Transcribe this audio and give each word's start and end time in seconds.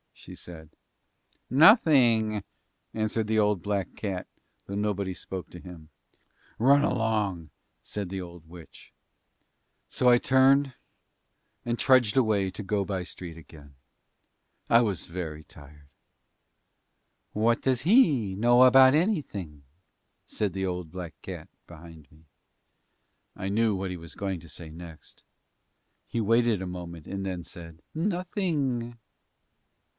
she 0.13 0.33
said. 0.35 0.69
"Nothing," 1.49 2.43
answered 2.93 3.25
the 3.27 3.39
old, 3.39 3.63
black 3.63 3.95
cat, 3.95 4.27
though 4.65 4.75
nobody 4.75 5.13
spoke 5.15 5.49
to 5.49 5.59
him. 5.59 5.89
"Run 6.59 6.83
along," 6.83 7.49
said 7.81 8.09
the 8.09 8.21
old 8.21 8.47
witch. 8.47 8.93
So 9.89 10.09
I 10.09 10.17
turned 10.19 10.73
and 11.65 11.77
trudged 11.77 12.17
away 12.17 12.51
to 12.51 12.61
Go 12.63 12.83
by 12.85 13.03
Street 13.03 13.35
again. 13.37 13.75
I 14.69 14.81
was 14.81 15.05
very 15.07 15.43
tired. 15.43 15.87
"What 17.33 17.61
does 17.63 17.81
he 17.81 18.35
know 18.35 18.63
about 18.63 18.93
anything?" 18.93 19.63
said 20.27 20.53
the 20.53 20.65
old 20.65 20.91
black 20.91 21.15
cat 21.23 21.47
behind 21.67 22.11
me. 22.11 22.25
I 23.35 23.49
knew 23.49 23.75
what 23.75 23.91
he 23.91 23.97
was 23.97 24.13
going 24.15 24.39
to 24.41 24.49
say 24.49 24.69
next. 24.69 25.23
He 26.07 26.21
waited 26.21 26.61
a 26.61 26.67
moment 26.67 27.07
and 27.07 27.23
then 27.25 27.43
said, 27.43 27.81
"Nothing." 27.95 28.97